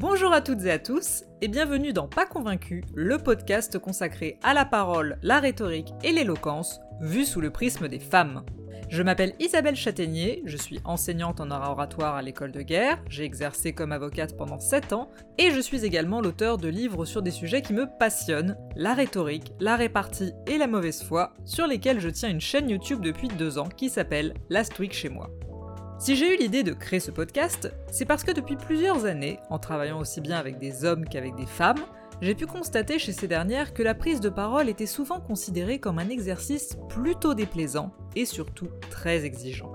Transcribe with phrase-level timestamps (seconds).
[0.00, 4.54] Bonjour à toutes et à tous, et bienvenue dans Pas Convaincu, le podcast consacré à
[4.54, 8.44] la parole, la rhétorique et l'éloquence, vu sous le prisme des femmes.
[8.90, 13.72] Je m'appelle Isabelle Châtaignier, je suis enseignante en oratoire à l'école de guerre, j'ai exercé
[13.72, 17.62] comme avocate pendant 7 ans, et je suis également l'auteur de livres sur des sujets
[17.62, 22.30] qui me passionnent, la rhétorique, la répartie et la mauvaise foi, sur lesquels je tiens
[22.30, 25.28] une chaîne YouTube depuis 2 ans qui s'appelle Last Week chez moi.
[25.98, 29.58] Si j'ai eu l'idée de créer ce podcast, c'est parce que depuis plusieurs années, en
[29.58, 31.84] travaillant aussi bien avec des hommes qu'avec des femmes,
[32.20, 35.98] j'ai pu constater chez ces dernières que la prise de parole était souvent considérée comme
[35.98, 39.72] un exercice plutôt déplaisant et surtout très exigeant.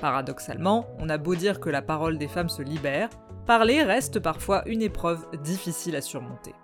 [0.00, 3.10] Paradoxalement, on a beau dire que la parole des femmes se libère,
[3.44, 6.54] parler reste parfois une épreuve difficile à surmonter.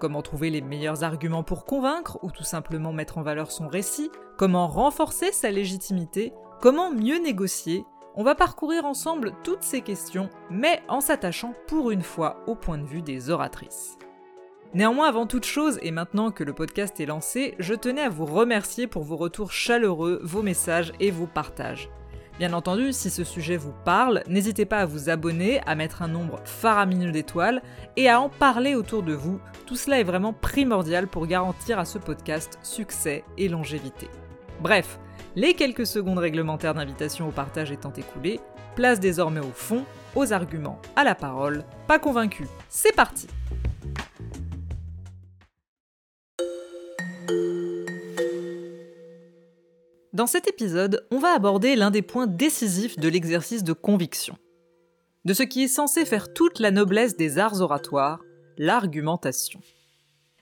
[0.00, 4.10] Comment trouver les meilleurs arguments pour convaincre ou tout simplement mettre en valeur son récit?
[4.36, 6.32] Comment renforcer sa légitimité?
[6.60, 7.84] Comment mieux négocier?
[8.18, 12.76] On va parcourir ensemble toutes ces questions, mais en s'attachant pour une fois au point
[12.76, 13.96] de vue des oratrices.
[14.74, 18.26] Néanmoins, avant toute chose, et maintenant que le podcast est lancé, je tenais à vous
[18.26, 21.90] remercier pour vos retours chaleureux, vos messages et vos partages.
[22.40, 26.08] Bien entendu, si ce sujet vous parle, n'hésitez pas à vous abonner, à mettre un
[26.08, 27.62] nombre faramineux d'étoiles
[27.96, 29.38] et à en parler autour de vous.
[29.64, 34.08] Tout cela est vraiment primordial pour garantir à ce podcast succès et longévité.
[34.60, 34.98] Bref,
[35.38, 38.40] les quelques secondes réglementaires d'invitation au partage étant écoulées,
[38.74, 39.84] place désormais au fond,
[40.16, 41.62] aux arguments, à la parole.
[41.86, 43.28] Pas convaincu, c'est parti
[50.12, 54.36] Dans cet épisode, on va aborder l'un des points décisifs de l'exercice de conviction.
[55.24, 58.24] De ce qui est censé faire toute la noblesse des arts oratoires,
[58.56, 59.60] l'argumentation.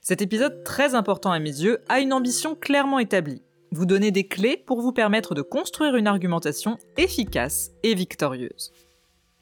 [0.01, 4.27] Cet épisode très important à mes yeux a une ambition clairement établie vous donner des
[4.27, 8.71] clés pour vous permettre de construire une argumentation efficace et victorieuse.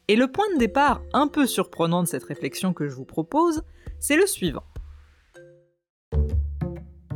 [0.08, 3.64] Et le point de départ un peu surprenant de cette réflexion que je vous propose,
[4.00, 4.64] c'est le suivant.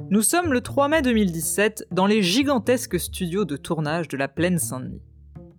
[0.09, 4.57] Nous sommes le 3 mai 2017 dans les gigantesques studios de tournage de la Plaine
[4.57, 5.03] Saint-Denis.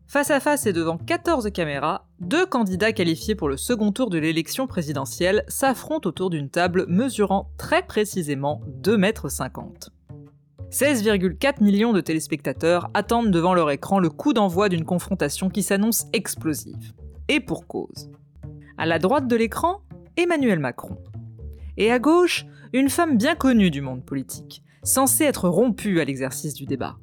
[0.08, 4.18] Face à face et devant 14 caméras, deux candidats qualifiés pour le second tour de
[4.18, 9.28] l'élection présidentielle s'affrontent autour d'une table mesurant très précisément 2,50 mètres.
[10.70, 16.06] 16,4 millions de téléspectateurs attendent devant leur écran le coup d'envoi d'une confrontation qui s'annonce
[16.12, 16.92] explosive.
[17.26, 18.08] Et pour cause.
[18.78, 19.82] À la droite de l'écran,
[20.16, 20.96] Emmanuel Macron.
[21.76, 26.54] Et à gauche, une femme bien connue du monde politique, censée être rompue à l'exercice
[26.54, 26.98] du débat.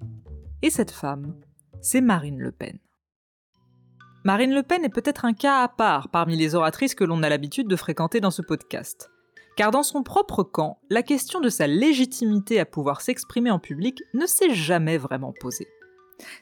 [0.62, 1.36] Et cette femme,
[1.82, 2.80] c'est Marine Le Pen.
[4.24, 7.28] Marine Le Pen est peut-être un cas à part parmi les oratrices que l'on a
[7.28, 9.12] l'habitude de fréquenter dans ce podcast
[9.58, 14.04] car dans son propre camp, la question de sa légitimité à pouvoir s'exprimer en public
[14.14, 15.68] ne s'est jamais vraiment posée.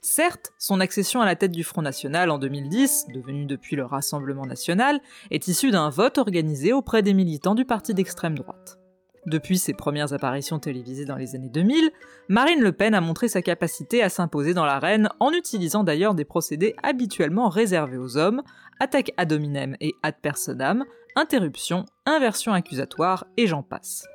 [0.01, 4.45] Certes, son accession à la tête du Front National en 2010, devenu depuis le Rassemblement
[4.45, 4.99] National,
[5.31, 8.77] est issue d'un vote organisé auprès des militants du parti d'extrême droite.
[9.25, 11.89] Depuis ses premières apparitions télévisées dans les années 2000,
[12.29, 16.25] Marine Le Pen a montré sa capacité à s'imposer dans l'arène en utilisant d'ailleurs des
[16.25, 18.43] procédés habituellement réservés aux hommes,
[18.79, 24.05] attaque ad hominem et ad personam, interruption, inversion accusatoire et j'en passe.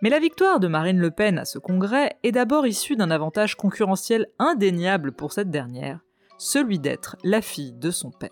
[0.00, 3.56] Mais la victoire de Marine Le Pen à ce congrès est d'abord issue d'un avantage
[3.56, 6.00] concurrentiel indéniable pour cette dernière,
[6.38, 8.30] celui d'être la fille de son père.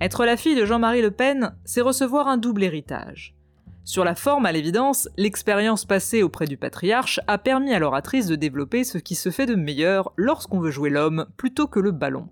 [0.00, 3.36] Être la fille de Jean-Marie Le Pen, c'est recevoir un double héritage.
[3.84, 8.36] Sur la forme, à l'évidence, l'expérience passée auprès du patriarche a permis à l'oratrice de
[8.36, 12.28] développer ce qui se fait de meilleur lorsqu'on veut jouer l'homme plutôt que le ballon.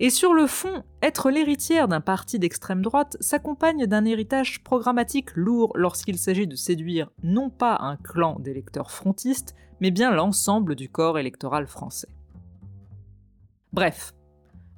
[0.00, 5.72] Et sur le fond, être l'héritière d'un parti d'extrême droite s'accompagne d'un héritage programmatique lourd
[5.74, 11.18] lorsqu'il s'agit de séduire non pas un clan d'électeurs frontistes, mais bien l'ensemble du corps
[11.18, 12.08] électoral français.
[13.72, 14.12] Bref,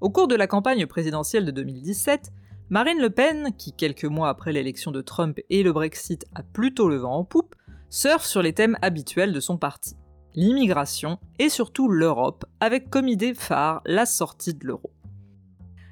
[0.00, 2.32] au cours de la campagne présidentielle de 2017,
[2.70, 6.88] Marine Le Pen, qui quelques mois après l'élection de Trump et le Brexit a plutôt
[6.88, 7.56] le vent en poupe,
[7.88, 9.96] surfe sur les thèmes habituels de son parti
[10.34, 14.92] l'immigration et surtout l'Europe, avec comme idée phare la sortie de l'euro.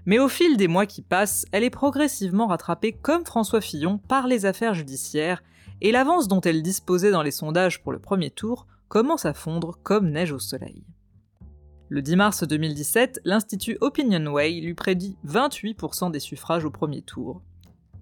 [0.06, 4.29] Mais au fil des mois qui passent, elle est progressivement rattrapée comme François Fillon par
[4.29, 5.43] les affaires judiciaires,
[5.81, 9.79] et l'avance dont elle disposait dans les sondages pour le premier tour commence à fondre
[9.82, 10.85] comme neige au soleil.
[11.90, 17.43] Le 10 mars 2017, l'Institut Opinionway lui prédit 28% des suffrages au premier tour.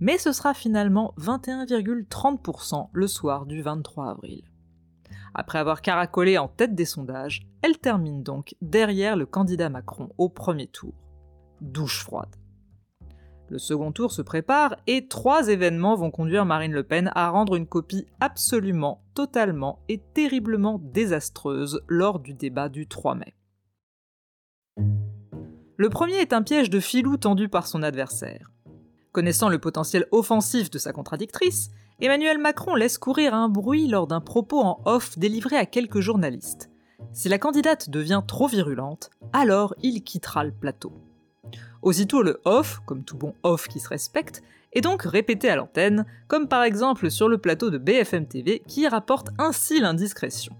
[0.01, 4.43] Mais ce sera finalement 21,30% le soir du 23 avril.
[5.35, 10.29] Après avoir caracolé en tête des sondages, elle termine donc derrière le candidat Macron au
[10.29, 10.95] premier tour
[11.61, 12.35] douche froide.
[13.49, 17.55] Le second tour se prépare et trois événements vont conduire Marine Le Pen à rendre
[17.55, 23.37] une copie absolument, totalement et terriblement désastreuse lors du débat du 3 mai.
[25.79, 28.51] Le premier est un piège de filou tendu par son adversaire.
[29.13, 31.71] Connaissant le potentiel offensif de sa contradictrice,
[32.01, 36.71] Emmanuel Macron laisse courir un bruit lors d'un propos en off délivré à quelques journalistes.
[37.13, 40.95] Si la candidate devient trop virulente, alors il quittera le plateau.
[41.83, 44.43] Aussitôt le off, comme tout bon off qui se respecte,
[44.73, 48.89] est donc répété à l'antenne, comme par exemple sur le plateau de BFM TV qui
[48.89, 50.55] rapporte ainsi l'indiscrétion.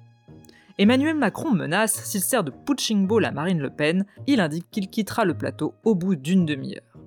[0.79, 4.91] Emmanuel Macron menace, s'il sert de punching ball à Marine Le Pen, il indique qu'il
[4.91, 6.99] quittera le plateau au bout d'une demi-heure.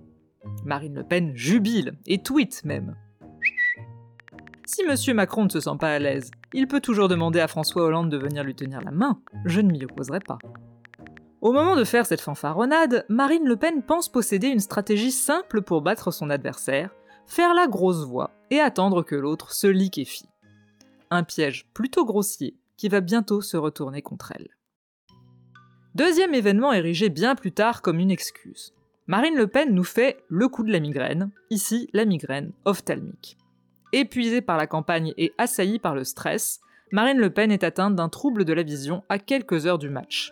[0.66, 2.96] Marine Le Pen jubile, et tweet même.
[4.66, 5.16] Si M.
[5.16, 8.18] Macron ne se sent pas à l'aise, il peut toujours demander à François Hollande de
[8.18, 10.40] venir lui tenir la main, je ne m'y opposerai pas.
[11.42, 15.84] Au moment de faire cette fanfaronnade, Marine Le Pen pense posséder une stratégie simple pour
[15.84, 16.90] battre son adversaire,
[17.28, 20.30] faire la grosse voix et attendre que l'autre se liquéfie.
[21.12, 24.48] Un piège plutôt grossier qui va bientôt se retourner contre elle.
[25.96, 28.74] Deuxième événement érigé bien plus tard comme une excuse.
[29.06, 33.38] Marine Le Pen nous fait le coup de la migraine, ici la migraine ophtalmique.
[33.92, 36.62] Épuisée par la campagne et assaillie par le stress,
[36.94, 40.32] Marine Le Pen est atteinte d'un trouble de la vision à quelques heures du match.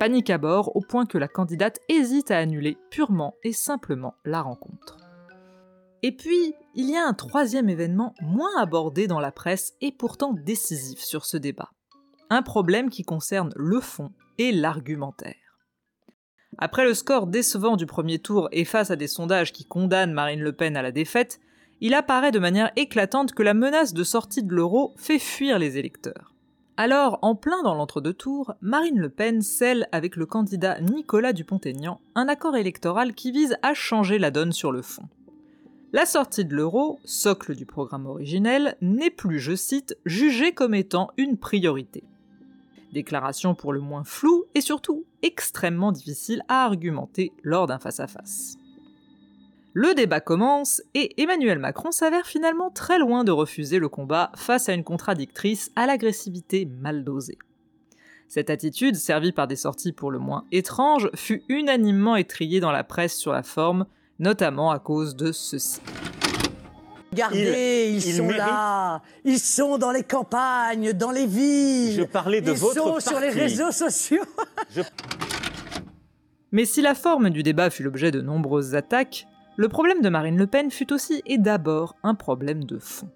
[0.00, 4.40] Panique à bord au point que la candidate hésite à annuler purement et simplement la
[4.40, 4.96] rencontre.
[6.02, 10.32] Et puis, il y a un troisième événement moins abordé dans la presse et pourtant
[10.32, 11.70] décisif sur ce débat.
[12.34, 15.58] Un problème qui concerne le fond et l'argumentaire.
[16.56, 20.40] Après le score décevant du premier tour et face à des sondages qui condamnent Marine
[20.40, 21.40] Le Pen à la défaite,
[21.82, 25.76] il apparaît de manière éclatante que la menace de sortie de l'euro fait fuir les
[25.76, 26.32] électeurs.
[26.78, 32.00] Alors, en plein dans l'entre-deux tours, Marine Le Pen scelle avec le candidat Nicolas Dupont-Aignan
[32.14, 35.06] un accord électoral qui vise à changer la donne sur le fond.
[35.92, 41.10] La sortie de l'euro, socle du programme originel, n'est plus, je cite, jugée comme étant
[41.18, 42.04] une priorité.
[42.92, 48.56] Déclaration pour le moins floue et surtout extrêmement difficile à argumenter lors d'un face-à-face.
[49.74, 54.68] Le débat commence et Emmanuel Macron s'avère finalement très loin de refuser le combat face
[54.68, 57.38] à une contradictrice à l'agressivité mal dosée.
[58.28, 62.84] Cette attitude, servie par des sorties pour le moins étranges, fut unanimement étriée dans la
[62.84, 63.86] presse sur la forme,
[64.18, 65.80] notamment à cause de ceci.
[67.12, 71.92] Regardez, ils, sont là, ils sont dans les campagnes, dans les villes.
[71.92, 74.24] Je parlais de ils votre sont sur les réseaux sociaux.
[76.52, 79.26] Mais si la forme du débat fut l'objet de nombreuses attaques,
[79.56, 83.10] le problème de Marine Le Pen fut aussi et d'abord un problème de fond.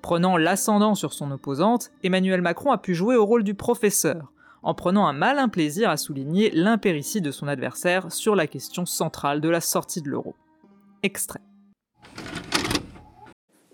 [0.00, 4.32] Prenant l'ascendant sur son opposante, Emmanuel Macron a pu jouer au rôle du professeur,
[4.64, 9.40] en prenant un malin plaisir à souligner l'impéritie de son adversaire sur la question centrale
[9.40, 10.34] de la sortie de l'euro.
[11.04, 11.40] Extrait.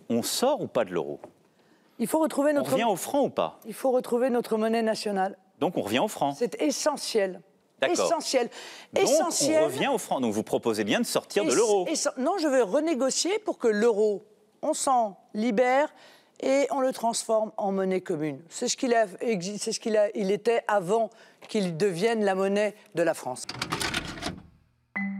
[0.09, 1.21] On sort ou pas de l'euro
[1.99, 2.73] Il faut retrouver On notre.
[2.73, 5.37] revient au franc ou pas Il faut retrouver notre monnaie nationale.
[5.61, 6.35] Donc on revient au franc.
[6.35, 7.41] C'est essentiel.
[7.83, 8.51] Essentiel.
[8.93, 9.63] Donc essentiel.
[9.63, 10.21] on revient au franc.
[10.21, 11.87] Donc vous proposez bien de sortir de l'euro.
[12.17, 14.25] Non, je veux renégocier pour que l'euro,
[14.63, 15.89] on s'en libère
[16.41, 18.41] et on le transforme en monnaie commune.
[18.49, 19.07] C'est ce qu'il a,
[19.59, 21.11] c'est ce qu'il a, il était avant
[21.49, 23.45] qu'il devienne la monnaie de la France.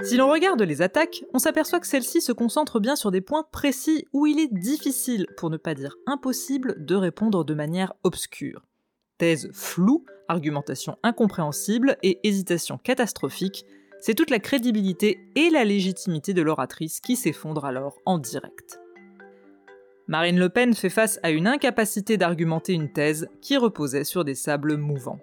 [0.03, 3.45] Si l'on regarde les attaques, on s'aperçoit que celles-ci se concentrent bien sur des points
[3.51, 8.65] précis où il est difficile, pour ne pas dire impossible, de répondre de manière obscure.
[9.19, 13.65] Thèse floue, argumentation incompréhensible et hésitation catastrophique,
[14.01, 18.79] c'est toute la crédibilité et la légitimité de l'oratrice qui s'effondrent alors en direct.
[20.07, 24.35] Marine Le Pen fait face à une incapacité d'argumenter une thèse qui reposait sur des
[24.35, 25.21] sables mouvants.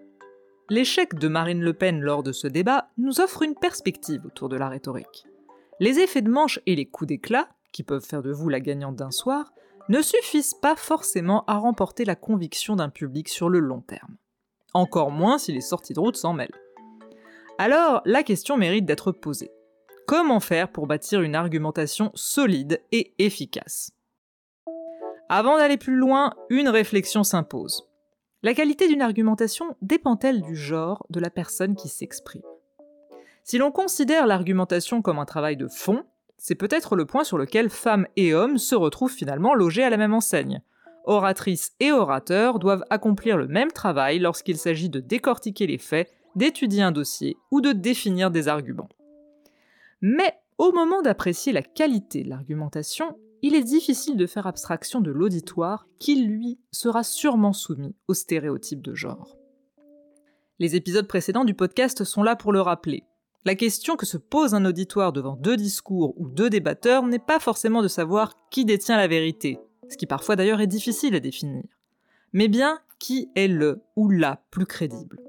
[0.70, 4.56] L'échec de Marine Le Pen lors de ce débat nous offre une perspective autour de
[4.56, 5.28] la rhétorique.
[5.80, 8.96] Les effets de manche et les coups d'éclat, qui peuvent faire de vous la gagnante
[8.96, 9.54] d'un soir,
[9.90, 14.18] ne suffisent pas forcément à remporter la conviction d'un public sur le long terme.
[14.74, 16.50] Encore moins si les sorties de route s'en mêlent.
[17.60, 19.52] Alors, la question mérite d'être posée.
[20.08, 23.92] Comment faire pour bâtir une argumentation solide et efficace?
[25.30, 27.88] Avant d'aller plus loin, une réflexion s'impose.
[28.46, 32.44] La qualité d'une argumentation dépend-elle du genre de la personne qui s'exprime?
[33.44, 36.04] Si l'on considère l'argumentation comme un travail de fond,
[36.38, 39.98] c'est peut-être le point sur lequel femmes et hommes se retrouvent finalement logés à la
[39.98, 40.62] même enseigne.
[41.06, 46.84] Oratrices et orateurs doivent accomplir le même travail lorsqu'il s'agit de décortiquer les faits, d'étudier
[46.84, 48.90] un dossier ou de définir des arguments.
[50.02, 55.12] Mais au moment d'apprécier la qualité de l'argumentation, il est difficile de faire abstraction de
[55.12, 59.38] l'auditoire qui, lui, sera sûrement soumis aux stéréotypes de genre.
[60.58, 63.04] Les épisodes précédents du podcast sont là pour le rappeler.
[63.44, 67.40] La question que se pose un auditoire devant deux discours ou deux débatteurs n'est pas
[67.40, 69.60] forcément de savoir qui détient la vérité,
[69.92, 71.66] ce qui parfois d'ailleurs est difficile à définir,
[72.34, 75.20] mais bien qui est le ou la plus crédible,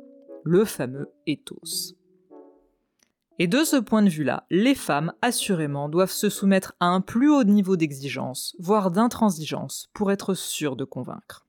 [0.42, 1.95] le fameux ethos.
[3.38, 7.30] Et de ce point de vue-là, les femmes, assurément, doivent se soumettre à un plus
[7.30, 11.46] haut niveau d'exigence, voire d'intransigeance, pour être sûres de convaincre.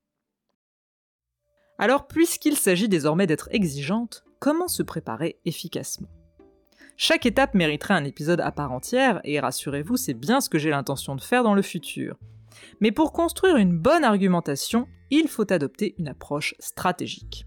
[1.79, 6.09] Alors, puisqu'il s'agit désormais d'être exigeante, comment se préparer efficacement?
[6.97, 10.71] Chaque étape mériterait un épisode à part entière, et rassurez-vous, c'est bien ce que j'ai
[10.71, 12.17] l'intention de faire dans le futur.
[12.81, 17.46] Mais pour construire une bonne argumentation, il faut adopter une approche stratégique.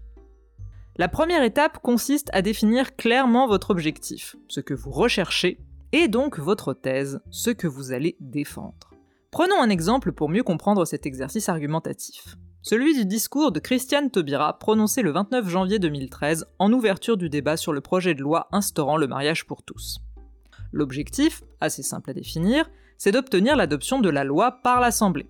[0.97, 5.57] La première étape consiste à définir clairement votre objectif, ce que vous recherchez,
[5.93, 8.91] et donc votre thèse, ce que vous allez défendre.
[9.31, 12.35] Prenons un exemple pour mieux comprendre cet exercice argumentatif.
[12.61, 17.55] Celui du discours de Christiane Taubira prononcé le 29 janvier 2013 en ouverture du débat
[17.55, 20.01] sur le projet de loi instaurant le mariage pour tous.
[20.73, 25.29] L'objectif, assez simple à définir, c'est d'obtenir l'adoption de la loi par l'Assemblée.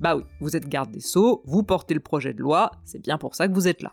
[0.00, 3.18] Bah oui, vous êtes garde des sceaux, vous portez le projet de loi, c'est bien
[3.18, 3.92] pour ça que vous êtes là.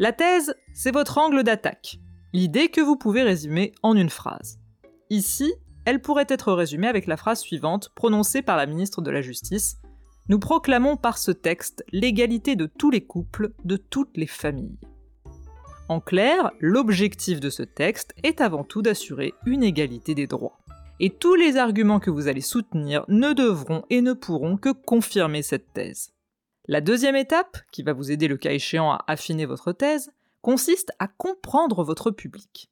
[0.00, 1.98] La thèse, c'est votre angle d'attaque.
[2.32, 4.60] L'idée que vous pouvez résumer en une phrase.
[5.10, 5.52] Ici,
[5.84, 9.78] elle pourrait être résumée avec la phrase suivante prononcée par la ministre de la Justice.
[10.28, 14.78] Nous proclamons par ce texte l'égalité de tous les couples, de toutes les familles.
[15.88, 20.60] En clair, l'objectif de ce texte est avant tout d'assurer une égalité des droits.
[21.00, 25.42] Et tous les arguments que vous allez soutenir ne devront et ne pourront que confirmer
[25.42, 26.12] cette thèse.
[26.70, 30.92] La deuxième étape, qui va vous aider le cas échéant à affiner votre thèse, consiste
[30.98, 32.70] à comprendre votre public.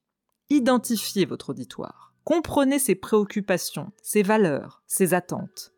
[0.50, 2.12] Identifiez votre auditoire.
[2.22, 5.72] Comprenez ses préoccupations, ses valeurs, ses attentes.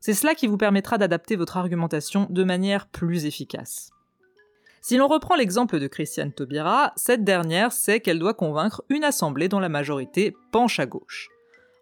[0.00, 3.90] C'est cela qui vous permettra d'adapter votre argumentation de manière plus efficace.
[4.80, 9.48] Si l'on reprend l'exemple de Christiane Taubira, cette dernière sait qu'elle doit convaincre une assemblée
[9.48, 11.28] dont la majorité penche à gauche.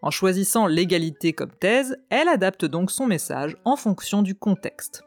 [0.03, 5.05] En choisissant l'égalité comme thèse, elle adapte donc son message en fonction du contexte.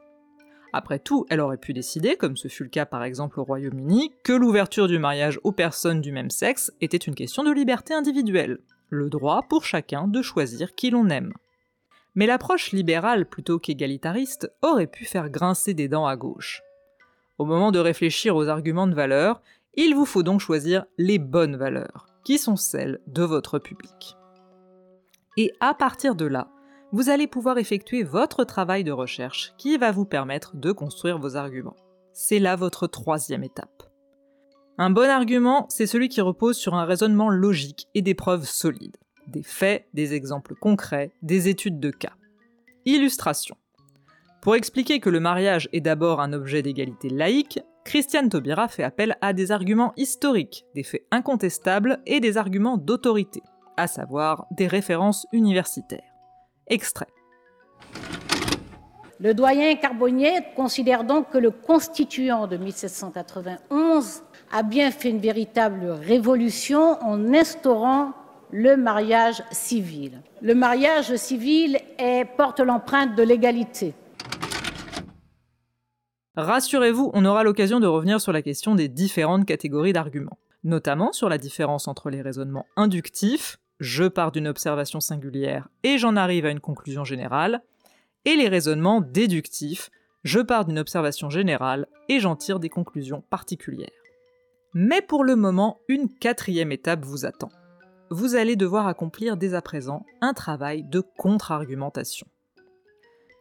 [0.72, 4.14] Après tout, elle aurait pu décider, comme ce fut le cas par exemple au Royaume-Uni,
[4.24, 8.60] que l'ouverture du mariage aux personnes du même sexe était une question de liberté individuelle,
[8.90, 11.34] le droit pour chacun de choisir qui l'on aime.
[12.16, 16.62] Mais l'approche libérale plutôt qu'égalitariste aurait pu faire grincer des dents à gauche.
[17.38, 19.42] Au moment de réfléchir aux arguments de valeur,
[19.76, 24.18] il vous faut donc choisir les bonnes valeurs, qui sont celles de votre public.
[25.38, 26.50] Et à partir de là,
[26.91, 31.36] vous allez pouvoir effectuer votre travail de recherche qui va vous permettre de construire vos
[31.36, 31.75] arguments.
[32.13, 33.84] C'est là votre troisième étape.
[34.77, 38.98] Un bon argument, c'est celui qui repose sur un raisonnement logique et des preuves solides,
[39.27, 42.13] des faits, des exemples concrets, des études de cas.
[42.86, 43.55] Illustration.
[44.41, 49.17] Pour expliquer que le mariage est d'abord un objet d'égalité laïque, Christiane Taubira fait appel
[49.22, 53.41] à des arguments historiques, des faits incontestables et des arguments d'autorité,
[53.77, 56.09] à savoir des références universitaires.
[56.70, 57.08] Extrait.
[59.20, 65.90] Le doyen Carbonnier considère donc que le constituant de 1791 a bien fait une véritable
[65.90, 68.14] révolution en instaurant
[68.52, 70.22] le mariage civil.
[70.42, 71.80] Le mariage civil
[72.38, 73.94] porte l'empreinte de l'égalité.
[76.38, 81.28] Rassurez-vous, on aura l'occasion de revenir sur la question des différentes catégories d'arguments, notamment sur
[81.28, 86.52] la différence entre les raisonnements inductifs, je pars d'une observation singulière et j'en arrive à
[86.52, 87.62] une conclusion générale,
[88.26, 89.90] et les raisonnements déductifs,
[90.24, 93.90] je pars d'une observation générale et j'en tire des conclusions particulières.
[94.74, 97.50] Mais pour le moment, une quatrième étape vous attend.
[98.12, 102.28] Vous allez devoir accomplir dès à présent un travail de contre-argumentation.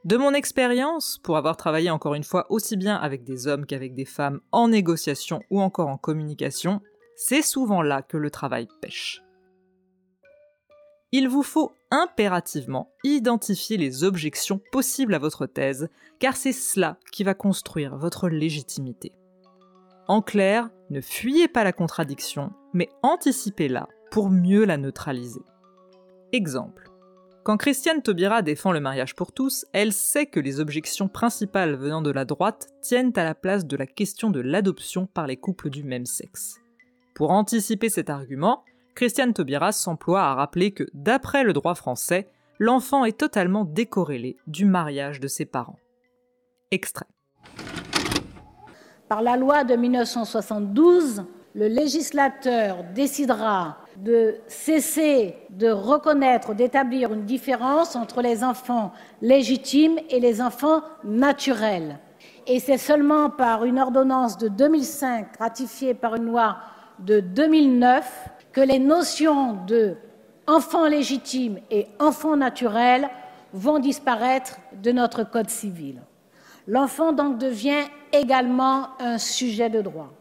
[0.05, 3.95] De mon expérience, pour avoir travaillé encore une fois aussi bien avec des hommes qu'avec
[3.95, 6.81] des femmes en négociation ou encore en communication,
[7.17, 9.23] c'est souvent là que le travail pêche
[11.13, 15.89] il vous faut impérativement identifier les objections possibles à votre thèse,
[16.19, 19.13] car c'est cela qui va construire votre légitimité.
[20.07, 25.43] En clair, ne fuyez pas la contradiction, mais anticipez-la pour mieux la neutraliser.
[26.33, 26.91] Exemple.
[27.45, 32.03] Quand Christiane Taubira défend le mariage pour tous, elle sait que les objections principales venant
[32.03, 35.71] de la droite tiennent à la place de la question de l'adoption par les couples
[35.71, 36.59] du même sexe.
[37.15, 38.65] Pour anticiper cet argument,
[38.99, 42.29] Christiane Taubira s'emploie à rappeler que, d'après le droit français,
[42.59, 45.79] l'enfant est totalement décorrélé du mariage de ses parents.
[46.73, 47.07] Extrait.
[49.09, 51.23] Par la loi de 1972,
[51.55, 60.19] le législateur décidera de cesser de reconnaître, d'établir une différence entre les enfants légitimes et
[60.19, 62.01] les enfants naturels.
[62.49, 66.57] Et c'est seulement par une ordonnance de 2005 ratifiée par une loi
[66.99, 69.95] de 2009 que les notions de
[70.49, 73.09] enfant légitime et enfant naturel
[73.53, 76.03] vont disparaître de notre Code civil.
[76.67, 80.13] L'enfant donc devient également un sujet de droit.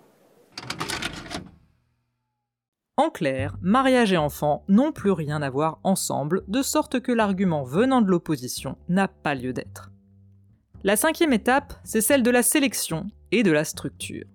[2.95, 7.63] En clair, mariage et enfant n'ont plus rien à voir ensemble, de sorte que l'argument
[7.63, 9.89] venant de l'opposition n'a pas lieu d'être.
[10.83, 14.25] La cinquième étape, c'est celle de la sélection et de la structure.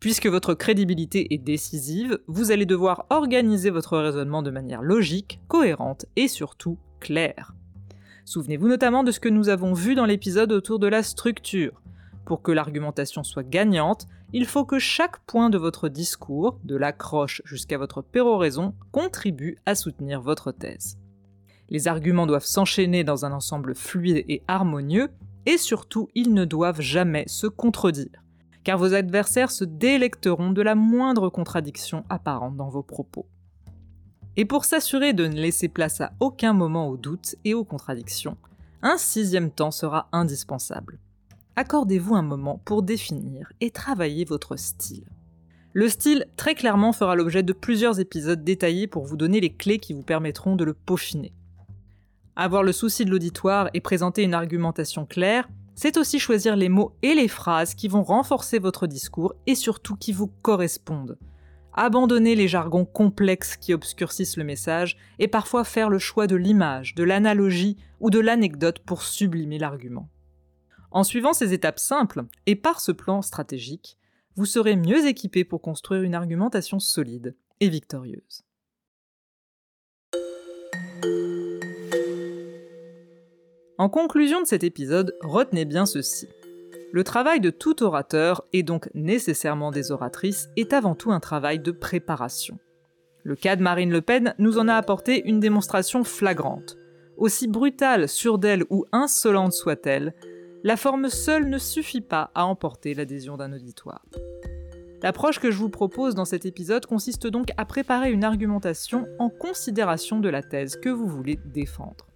[0.00, 6.06] Puisque votre crédibilité est décisive, vous allez devoir organiser votre raisonnement de manière logique, cohérente
[6.14, 7.54] et surtout claire.
[8.24, 11.82] Souvenez-vous notamment de ce que nous avons vu dans l'épisode autour de la structure.
[12.26, 17.42] Pour que l'argumentation soit gagnante, il faut que chaque point de votre discours, de l'accroche
[17.44, 20.98] jusqu'à votre péroraison, contribue à soutenir votre thèse.
[21.70, 25.08] Les arguments doivent s'enchaîner dans un ensemble fluide et harmonieux,
[25.46, 28.22] et surtout, ils ne doivent jamais se contredire,
[28.68, 33.24] car vos adversaires se délecteront de la moindre contradiction apparente dans vos propos.
[34.36, 38.36] Et pour s'assurer de ne laisser place à aucun moment aux doutes et aux contradictions,
[38.82, 40.98] un sixième temps sera indispensable
[41.58, 45.08] accordez-vous un moment pour définir et travailler votre style.
[45.72, 49.80] Le style, très clairement, fera l'objet de plusieurs épisodes détaillés pour vous donner les clés
[49.80, 51.32] qui vous permettront de le peaufiner.
[52.36, 56.96] Avoir le souci de l'auditoire et présenter une argumentation claire, c'est aussi choisir les mots
[57.02, 61.16] et les phrases qui vont renforcer votre discours et surtout qui vous correspondent.
[61.72, 66.96] Abandonner les jargons complexes qui obscurcissent le message et parfois faire le choix de l'image,
[66.96, 70.08] de l'analogie ou de l'anecdote pour sublimer l'argument.
[70.90, 73.98] En suivant ces étapes simples et par ce plan stratégique,
[74.34, 78.47] vous serez mieux équipé pour construire une argumentation solide et victorieuse.
[83.78, 86.26] En conclusion de cet épisode, retenez bien ceci.
[86.90, 91.60] Le travail de tout orateur, et donc nécessairement des oratrices, est avant tout un travail
[91.60, 92.58] de préparation.
[93.22, 96.76] Le cas de Marine Le Pen nous en a apporté une démonstration flagrante.
[97.16, 100.12] Aussi brutale, surdelle ou insolente soit-elle,
[100.64, 104.04] la forme seule ne suffit pas à emporter l'adhésion d'un auditoire.
[105.04, 109.28] L'approche que je vous propose dans cet épisode consiste donc à préparer une argumentation en
[109.28, 112.07] considération de la thèse que vous voulez défendre.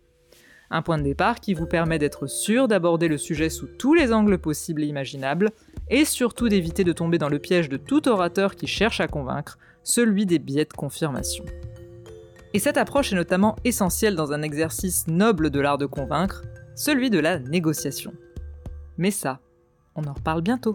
[0.75, 4.11] Un point de départ qui vous permet d'être sûr d'aborder le sujet sous tous les
[4.11, 5.51] angles possibles et imaginables,
[5.91, 9.59] et surtout d'éviter de tomber dans le piège de tout orateur qui cherche à convaincre,
[9.83, 11.45] celui des biais de confirmation.
[12.55, 16.43] Et cette approche est notamment essentielle dans un exercice noble de l'art de convaincre,
[16.75, 18.15] celui de la négociation.
[18.97, 19.41] Mais ça,
[19.95, 20.75] on en reparle bientôt.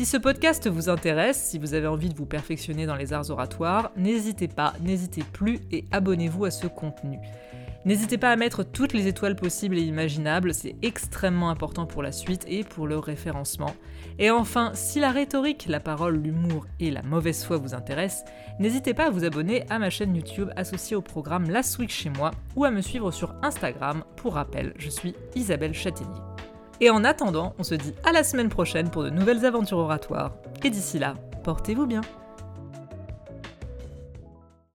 [0.00, 3.28] Si ce podcast vous intéresse, si vous avez envie de vous perfectionner dans les arts
[3.28, 7.18] oratoires, n'hésitez pas, n'hésitez plus et abonnez-vous à ce contenu.
[7.84, 12.12] N'hésitez pas à mettre toutes les étoiles possibles et imaginables, c'est extrêmement important pour la
[12.12, 13.76] suite et pour le référencement.
[14.18, 18.24] Et enfin, si la rhétorique, la parole, l'humour et la mauvaise foi vous intéressent,
[18.58, 22.08] n'hésitez pas à vous abonner à ma chaîne YouTube associée au programme Last Week chez
[22.08, 24.02] moi ou à me suivre sur Instagram.
[24.16, 26.29] Pour rappel, je suis Isabelle Châtaignier.
[26.80, 30.32] Et en attendant, on se dit à la semaine prochaine pour de nouvelles aventures oratoires.
[30.64, 31.14] Et d'ici là,
[31.44, 32.00] portez-vous bien.